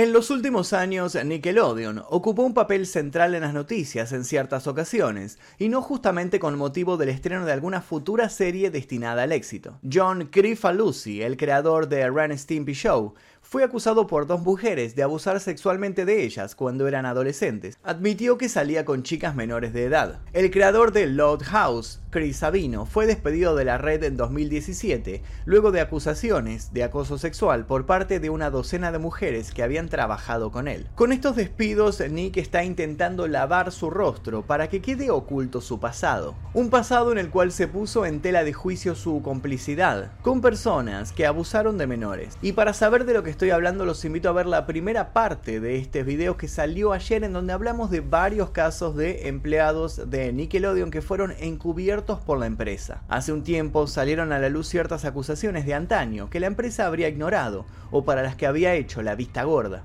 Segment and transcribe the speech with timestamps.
[0.00, 5.38] En los últimos años, Nickelodeon ocupó un papel central en las noticias en ciertas ocasiones,
[5.58, 9.78] y no justamente con motivo del estreno de alguna futura serie destinada al éxito.
[9.82, 13.12] John Crifalusi, el creador de Ren Stimpy Show,
[13.50, 17.76] fue acusado por dos mujeres de abusar sexualmente de ellas cuando eran adolescentes.
[17.82, 20.20] Admitió que salía con chicas menores de edad.
[20.32, 25.72] El creador de Loud House, Chris Sabino, fue despedido de la red en 2017, luego
[25.72, 30.52] de acusaciones de acoso sexual por parte de una docena de mujeres que habían trabajado
[30.52, 30.86] con él.
[30.94, 36.36] Con estos despidos, Nick está intentando lavar su rostro para que quede oculto su pasado.
[36.54, 41.10] Un pasado en el cual se puso en tela de juicio su complicidad con personas
[41.10, 42.38] que abusaron de menores.
[42.42, 45.60] Y para saber de lo que estoy hablando los invito a ver la primera parte
[45.60, 50.30] de este video que salió ayer en donde hablamos de varios casos de empleados de
[50.30, 53.00] Nickelodeon que fueron encubiertos por la empresa.
[53.08, 57.08] Hace un tiempo salieron a la luz ciertas acusaciones de antaño que la empresa habría
[57.08, 59.84] ignorado o para las que había hecho la vista gorda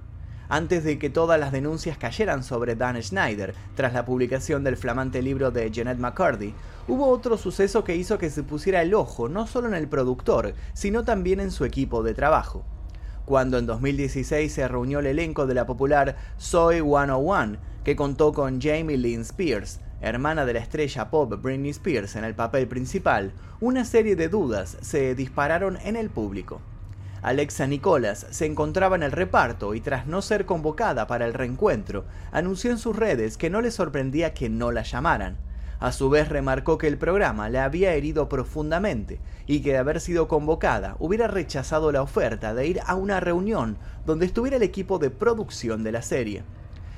[0.49, 5.21] antes de que todas las denuncias cayeran sobre Dan Schneider, tras la publicación del flamante
[5.21, 6.53] libro de Jeanette McCurdy,
[6.89, 10.53] hubo otro suceso que hizo que se pusiera el ojo no solo en el productor,
[10.73, 12.63] sino también en su equipo de trabajo
[13.25, 18.61] cuando en 2016 se reunió el elenco de la popular Soy 101, que contó con
[18.61, 23.85] Jamie Lynn Spears, hermana de la estrella pop Britney Spears en el papel principal, una
[23.85, 26.61] serie de dudas se dispararon en el público.
[27.21, 32.05] Alexa Nicholas se encontraba en el reparto y tras no ser convocada para el reencuentro,
[32.31, 35.37] anunció en sus redes que no le sorprendía que no la llamaran.
[35.79, 39.99] A su vez remarcó que el programa le había herido profundamente y que de haber
[39.99, 44.99] sido convocada hubiera rechazado la oferta de ir a una reunión donde estuviera el equipo
[44.99, 46.43] de producción de la serie.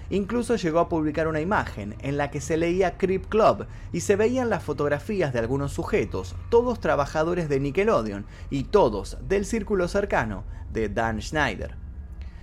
[0.10, 4.16] Incluso llegó a publicar una imagen en la que se leía Creep Club y se
[4.16, 10.44] veían las fotografías de algunos sujetos, todos trabajadores de Nickelodeon y todos del círculo cercano
[10.72, 11.87] de Dan Schneider.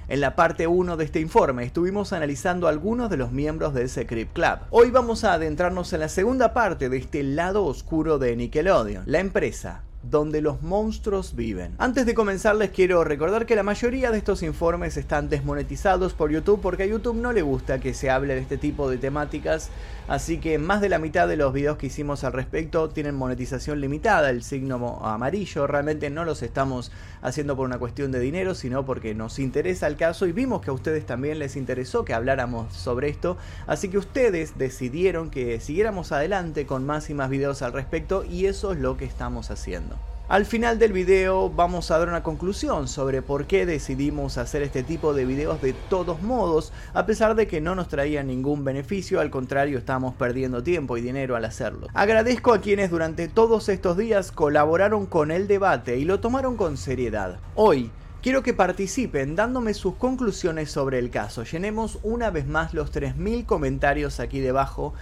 [0.06, 4.06] En la parte 1 de este informe estuvimos analizando algunos de los miembros de ese
[4.06, 4.58] Creep Club.
[4.68, 9.20] Hoy vamos a adentrarnos en la segunda parte de este lado oscuro de Nickelodeon, la
[9.20, 11.74] empresa donde los monstruos viven.
[11.78, 16.30] Antes de comenzar les quiero recordar que la mayoría de estos informes están desmonetizados por
[16.30, 19.70] YouTube porque a YouTube no le gusta que se hable de este tipo de temáticas,
[20.08, 23.80] así que más de la mitad de los videos que hicimos al respecto tienen monetización
[23.80, 26.92] limitada, el signo amarillo, realmente no los estamos
[27.22, 30.70] haciendo por una cuestión de dinero, sino porque nos interesa el caso y vimos que
[30.70, 33.36] a ustedes también les interesó que habláramos sobre esto,
[33.66, 38.46] así que ustedes decidieron que siguiéramos adelante con más y más videos al respecto y
[38.46, 39.93] eso es lo que estamos haciendo.
[40.26, 44.82] Al final del video vamos a dar una conclusión sobre por qué decidimos hacer este
[44.82, 49.20] tipo de videos de todos modos, a pesar de que no nos traía ningún beneficio,
[49.20, 51.88] al contrario estamos perdiendo tiempo y dinero al hacerlo.
[51.92, 56.78] Agradezco a quienes durante todos estos días colaboraron con el debate y lo tomaron con
[56.78, 57.38] seriedad.
[57.54, 57.90] Hoy,
[58.22, 61.42] Quiero que participen dándome sus conclusiones sobre el caso.
[61.44, 64.94] Llenemos una vez más los 3.000 comentarios aquí debajo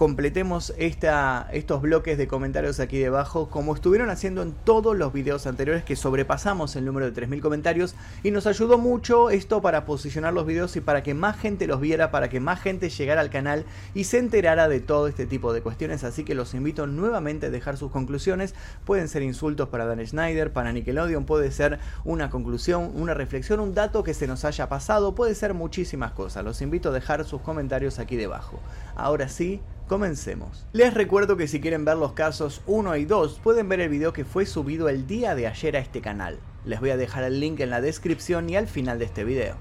[0.00, 5.84] completemos estos bloques de comentarios aquí debajo, como estuvieron haciendo en todos los videos anteriores
[5.84, 10.46] que sobrepasamos el número de 3.000 comentarios y nos ayudó mucho esto para posicionar los
[10.46, 13.66] videos y para que más gente los viera, para que más gente llegara al canal
[13.92, 17.50] y se enterara de todo este tipo de cuestiones, así que los invito nuevamente a
[17.50, 18.54] dejar sus conclusiones,
[18.86, 23.74] pueden ser insultos para Dan Schneider, para Nickelodeon, puede ser una conclusión, una reflexión, un
[23.74, 27.42] dato que se nos haya pasado, puede ser muchísimas cosas, los invito a dejar sus
[27.42, 28.60] comentarios aquí debajo.
[28.96, 29.60] Ahora sí,
[29.90, 30.64] Comencemos.
[30.72, 34.12] Les recuerdo que si quieren ver los casos 1 y 2 pueden ver el video
[34.12, 36.38] que fue subido el día de ayer a este canal.
[36.64, 39.56] Les voy a dejar el link en la descripción y al final de este video.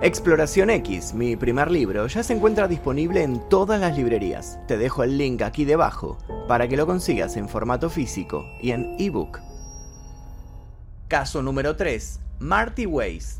[0.00, 4.60] Exploración X, mi primer libro, ya se encuentra disponible en todas las librerías.
[4.68, 8.94] Te dejo el link aquí debajo para que lo consigas en formato físico y en
[9.00, 9.40] ebook.
[11.14, 12.18] Caso número 3.
[12.40, 13.38] Marty Weiss.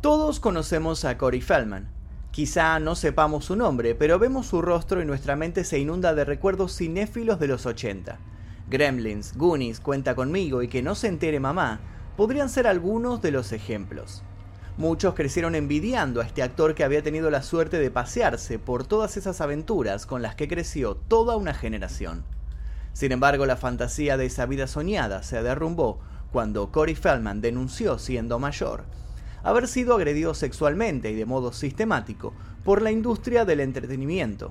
[0.00, 1.88] Todos conocemos a Corey Feldman.
[2.30, 6.24] Quizá no sepamos su nombre, pero vemos su rostro y nuestra mente se inunda de
[6.24, 8.20] recuerdos cinéfilos de los 80.
[8.70, 11.80] Gremlins, Goonies, Cuenta conmigo y Que no se entere mamá
[12.16, 14.22] podrían ser algunos de los ejemplos.
[14.76, 19.16] Muchos crecieron envidiando a este actor que había tenido la suerte de pasearse por todas
[19.16, 22.24] esas aventuras con las que creció toda una generación.
[22.92, 25.98] Sin embargo, la fantasía de esa vida soñada se derrumbó
[26.34, 28.82] cuando Corey Feldman denunció siendo mayor
[29.44, 32.32] haber sido agredido sexualmente y de modo sistemático
[32.64, 34.50] por la industria del entretenimiento.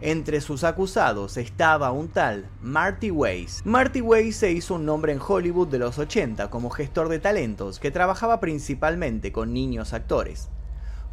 [0.00, 3.60] Entre sus acusados estaba un tal Marty Weiss.
[3.66, 7.78] Marty Weiss se hizo un nombre en Hollywood de los 80 como gestor de talentos
[7.78, 10.48] que trabajaba principalmente con niños actores.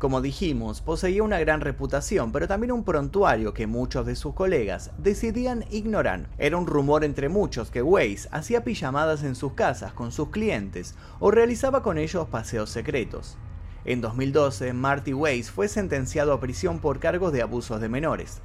[0.03, 4.91] Como dijimos, poseía una gran reputación, pero también un prontuario que muchos de sus colegas
[4.97, 6.27] decidían ignorar.
[6.37, 10.95] Era un rumor entre muchos que Weiss hacía pijamadas en sus casas con sus clientes
[11.21, 13.37] o realizaba con ellos paseos secretos.
[13.85, 18.41] En 2012, Marty Weiss fue sentenciado a prisión por cargos de abusos de menores.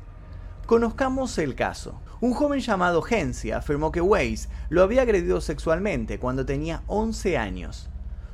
[0.66, 2.00] Conozcamos el caso.
[2.20, 7.90] Un joven llamado Hensi afirmó que Weiss lo había agredido sexualmente cuando tenía 11 años.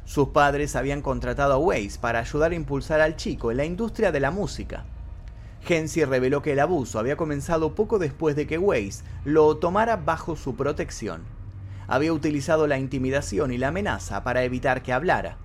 [0.06, 4.12] Sus padres habían contratado a Weiss para ayudar a impulsar al chico en la industria
[4.12, 4.84] de la música.
[5.66, 10.36] Hensi reveló que el abuso había comenzado poco después de que Weiss lo tomara bajo
[10.36, 11.22] su protección.
[11.88, 15.38] Había utilizado la intimidación y la amenaza para evitar que hablara.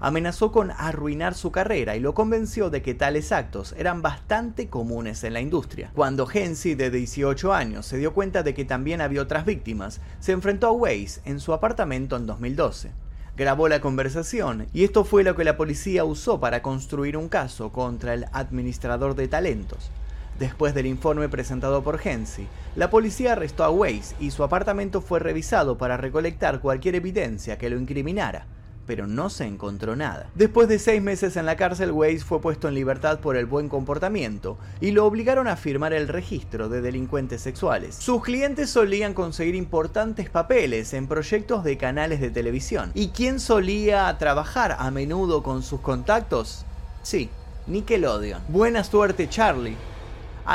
[0.00, 5.22] Amenazó con arruinar su carrera y lo convenció de que tales actos eran bastante comunes
[5.22, 5.92] en la industria.
[5.94, 10.32] Cuando Hensi, de 18 años, se dio cuenta de que también había otras víctimas, se
[10.32, 12.90] enfrentó a Weiss en su apartamento en 2012
[13.40, 17.72] grabó la conversación y esto fue lo que la policía usó para construir un caso
[17.72, 19.90] contra el administrador de talentos.
[20.38, 22.46] Después del informe presentado por Hensi,
[22.76, 27.70] la policía arrestó a Weiss y su apartamento fue revisado para recolectar cualquier evidencia que
[27.70, 28.44] lo incriminara
[28.90, 30.28] pero no se encontró nada.
[30.34, 33.68] Después de seis meses en la cárcel, Weiss fue puesto en libertad por el buen
[33.68, 37.94] comportamiento y lo obligaron a firmar el registro de delincuentes sexuales.
[37.94, 42.90] Sus clientes solían conseguir importantes papeles en proyectos de canales de televisión.
[42.94, 46.66] ¿Y quién solía trabajar a menudo con sus contactos?
[47.04, 47.30] Sí,
[47.68, 48.42] Nickelodeon.
[48.48, 49.76] Buena suerte Charlie,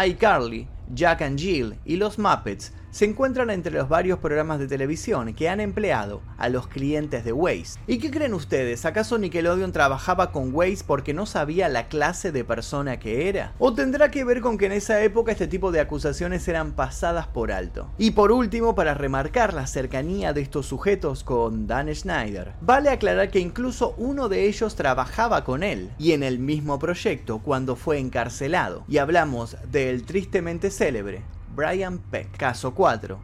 [0.07, 5.33] iCarly, Jack and Jill y los Muppets se encuentran entre los varios programas de televisión
[5.33, 7.77] que han empleado a los clientes de Waze.
[7.87, 8.85] ¿Y qué creen ustedes?
[8.85, 13.51] ¿Acaso Nickelodeon trabajaba con Waze porque no sabía la clase de persona que era?
[13.59, 17.27] ¿O tendrá que ver con que en esa época este tipo de acusaciones eran pasadas
[17.27, 17.91] por alto?
[17.97, 23.29] Y por último, para remarcar la cercanía de estos sujetos con Dan Schneider, vale aclarar
[23.29, 27.99] que incluso uno de ellos trabajaba con él y en el mismo proyecto cuando fue
[27.99, 28.85] encarcelado.
[28.87, 32.35] Y hablamos del tristemente célebre Brian Peck.
[32.35, 33.17] Caso 4.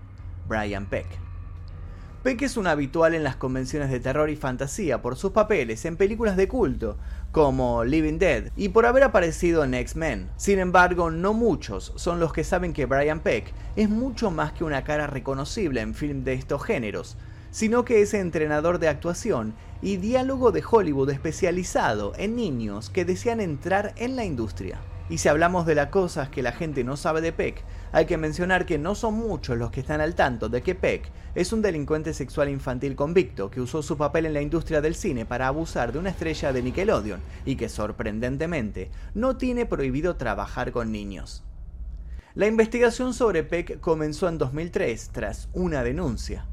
[0.48, 1.06] Brian Peck.
[2.24, 5.98] Peck es un habitual en las convenciones de terror y fantasía por sus papeles en
[5.98, 6.98] películas de culto,
[7.34, 10.30] como Living Dead, y por haber aparecido en X-Men.
[10.38, 14.64] Sin embargo, no muchos son los que saben que Brian Peck es mucho más que
[14.64, 17.18] una cara reconocible en film de estos géneros,
[17.50, 23.42] sino que es entrenador de actuación y diálogo de Hollywood especializado en niños que desean
[23.42, 24.80] entrar en la industria.
[25.10, 28.18] Y si hablamos de las cosas que la gente no sabe de Peck, hay que
[28.18, 31.62] mencionar que no son muchos los que están al tanto de que Peck es un
[31.62, 35.92] delincuente sexual infantil convicto que usó su papel en la industria del cine para abusar
[35.92, 41.44] de una estrella de Nickelodeon y que sorprendentemente no tiene prohibido trabajar con niños.
[42.34, 46.46] La investigación sobre Peck comenzó en 2003 tras una denuncia.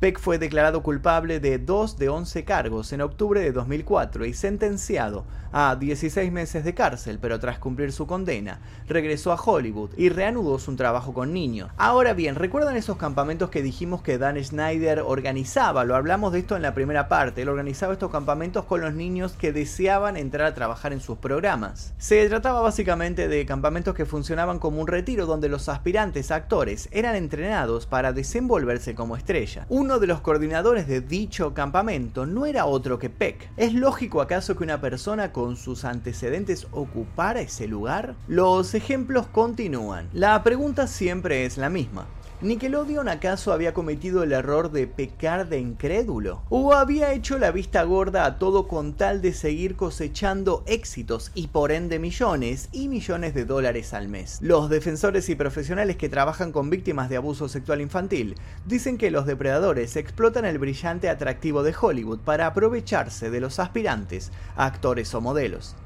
[0.00, 5.26] Peck fue declarado culpable de dos de 11 cargos en octubre de 2004 y sentenciado
[5.52, 10.58] a 16 meses de cárcel, pero tras cumplir su condena, regresó a Hollywood y reanudó
[10.58, 11.70] su trabajo con niños.
[11.76, 15.84] Ahora bien, ¿recuerdan esos campamentos que dijimos que Dan Schneider organizaba?
[15.84, 17.42] Lo hablamos de esto en la primera parte.
[17.42, 21.92] Él organizaba estos campamentos con los niños que deseaban entrar a trabajar en sus programas.
[21.98, 26.88] Se trataba básicamente de campamentos que funcionaban como un retiro donde los aspirantes a actores
[26.90, 29.66] eran entrenados para desenvolverse como estrella
[29.98, 33.50] de los coordinadores de dicho campamento no era otro que Peck.
[33.56, 38.14] ¿Es lógico acaso que una persona con sus antecedentes ocupara ese lugar?
[38.28, 40.08] Los ejemplos continúan.
[40.12, 42.06] La pregunta siempre es la misma.
[42.42, 46.40] ¿Nickelodeon acaso había cometido el error de pecar de incrédulo?
[46.48, 51.48] ¿O había hecho la vista gorda a todo con tal de seguir cosechando éxitos y
[51.48, 54.38] por ende millones y millones de dólares al mes?
[54.40, 59.26] Los defensores y profesionales que trabajan con víctimas de abuso sexual infantil dicen que los
[59.26, 65.76] depredadores explotan el brillante atractivo de Hollywood para aprovecharse de los aspirantes, actores o modelos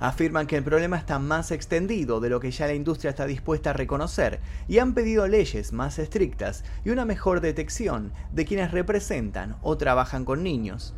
[0.00, 3.70] afirman que el problema está más extendido de lo que ya la industria está dispuesta
[3.70, 9.56] a reconocer y han pedido leyes más estrictas y una mejor detección de quienes representan
[9.62, 10.94] o trabajan con niños.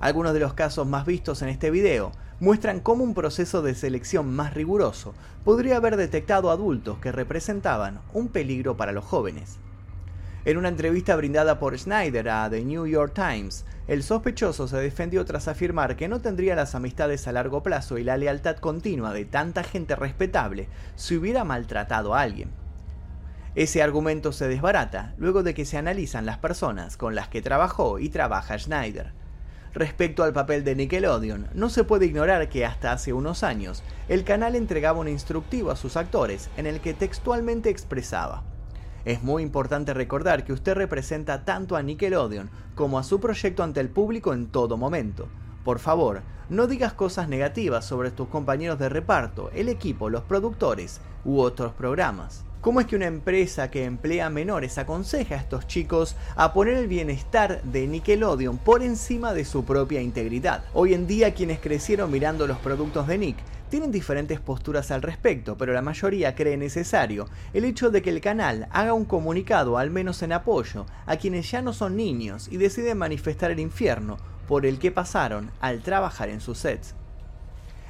[0.00, 4.34] Algunos de los casos más vistos en este video muestran cómo un proceso de selección
[4.34, 9.58] más riguroso podría haber detectado adultos que representaban un peligro para los jóvenes.
[10.44, 15.24] En una entrevista brindada por Schneider a The New York Times, el sospechoso se defendió
[15.24, 19.24] tras afirmar que no tendría las amistades a largo plazo y la lealtad continua de
[19.24, 22.50] tanta gente respetable si hubiera maltratado a alguien.
[23.54, 28.00] Ese argumento se desbarata luego de que se analizan las personas con las que trabajó
[28.00, 29.12] y trabaja Schneider.
[29.74, 34.24] Respecto al papel de Nickelodeon, no se puede ignorar que hasta hace unos años el
[34.24, 38.42] canal entregaba un instructivo a sus actores en el que textualmente expresaba
[39.04, 43.80] es muy importante recordar que usted representa tanto a Nickelodeon como a su proyecto ante
[43.80, 45.28] el público en todo momento.
[45.64, 51.00] Por favor, no digas cosas negativas sobre tus compañeros de reparto, el equipo, los productores
[51.24, 52.44] u otros programas.
[52.60, 56.86] ¿Cómo es que una empresa que emplea menores aconseja a estos chicos a poner el
[56.86, 60.62] bienestar de Nickelodeon por encima de su propia integridad?
[60.72, 63.36] Hoy en día quienes crecieron mirando los productos de Nick
[63.72, 68.20] tienen diferentes posturas al respecto, pero la mayoría cree necesario el hecho de que el
[68.20, 72.58] canal haga un comunicado, al menos en apoyo, a quienes ya no son niños y
[72.58, 76.94] deciden manifestar el infierno por el que pasaron al trabajar en sus sets.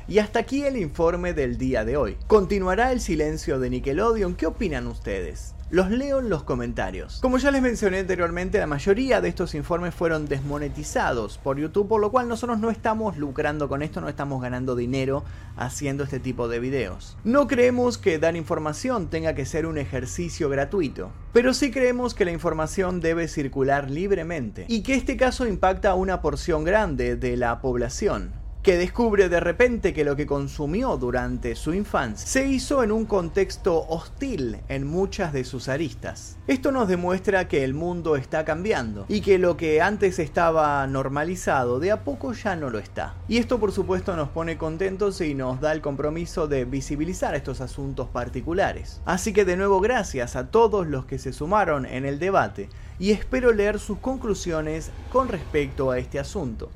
[0.06, 2.16] Y hasta aquí el informe del día de hoy.
[2.28, 4.36] ¿Continuará el silencio de Nickelodeon?
[4.36, 5.56] ¿Qué opinan ustedes?
[5.72, 7.18] Los leo en los comentarios.
[7.22, 11.98] Como ya les mencioné anteriormente, la mayoría de estos informes fueron desmonetizados por YouTube, por
[11.98, 15.24] lo cual nosotros no estamos lucrando con esto, no estamos ganando dinero
[15.56, 17.16] haciendo este tipo de videos.
[17.24, 22.26] No creemos que dar información tenga que ser un ejercicio gratuito, pero sí creemos que
[22.26, 27.38] la información debe circular libremente y que este caso impacta a una porción grande de
[27.38, 32.84] la población que descubre de repente que lo que consumió durante su infancia se hizo
[32.84, 36.38] en un contexto hostil en muchas de sus aristas.
[36.46, 41.80] Esto nos demuestra que el mundo está cambiando y que lo que antes estaba normalizado
[41.80, 43.14] de a poco ya no lo está.
[43.26, 47.60] Y esto por supuesto nos pone contentos y nos da el compromiso de visibilizar estos
[47.60, 49.00] asuntos particulares.
[49.04, 52.68] Así que de nuevo gracias a todos los que se sumaron en el debate
[53.00, 56.70] y espero leer sus conclusiones con respecto a este asunto.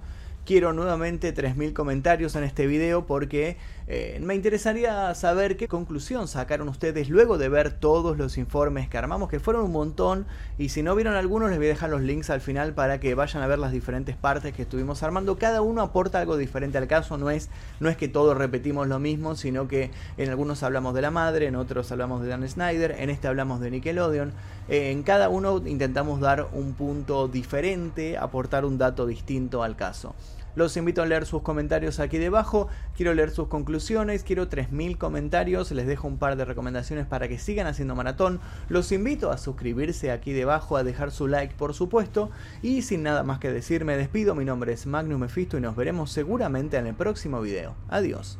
[0.47, 3.57] Quiero nuevamente 3.000 comentarios en este video porque
[3.89, 8.97] eh, me interesaría saber qué conclusión sacaron ustedes luego de ver todos los informes que
[8.97, 10.25] armamos, que fueron un montón.
[10.57, 13.17] Y si no vieron algunos, les voy a dejar los links al final para que
[13.17, 15.37] vayan a ver las diferentes partes que estuvimos armando.
[15.37, 17.51] Cada uno aporta algo diferente al caso, no es,
[17.81, 21.47] no es que todos repetimos lo mismo, sino que en algunos hablamos de la madre,
[21.47, 24.33] en otros hablamos de Dan Snyder, en este hablamos de Nickelodeon.
[24.69, 30.15] Eh, en cada uno intentamos dar un punto diferente, aportar un dato distinto al caso.
[30.57, 32.69] Los invito a leer sus comentarios aquí debajo.
[32.97, 34.25] Quiero leer sus conclusiones.
[34.25, 35.71] Quiero 3.000 comentarios.
[35.71, 38.41] Les dejo un par de recomendaciones para que sigan haciendo maratón.
[38.69, 42.31] Los invito a suscribirse aquí debajo, a dejar su like por supuesto.
[42.63, 44.35] Y sin nada más que decir, me despido.
[44.35, 47.77] Mi nombre es Magnus Mephisto y nos veremos seguramente en el próximo video.
[47.89, 48.39] Adiós.